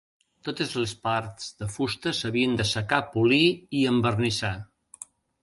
Totes 0.45 0.71
les 0.77 0.93
parts 1.03 1.51
de 1.59 1.67
fusta 1.73 2.13
s'havien 2.21 2.57
d'assecar, 2.63 3.01
polir 3.13 3.43
i 3.83 3.85
envernissar. 3.93 4.53